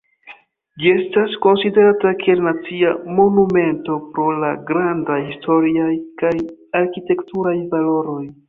[0.83, 5.93] Ĝi estas konsiderata kiel nacia monumento pro la grandaj historiaj
[6.23, 6.35] kaj
[6.85, 8.23] arkitekturaj valoroj.